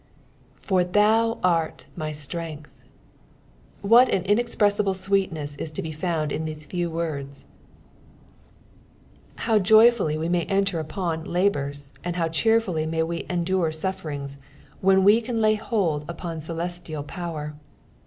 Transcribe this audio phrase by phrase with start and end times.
[0.67, 2.65] "For thou art my streiiglh."'
[3.83, 7.45] What an incxpresMblu sweetness is to be found in these few words
[9.37, 13.69] I How joy fully may we enter upon labours, and how cheerfully may we endure
[13.69, 14.37] suffeiiugs
[14.79, 17.53] when we can lay hold upon celestial power.